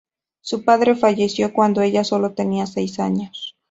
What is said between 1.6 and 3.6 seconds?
ella solo tenía seis años.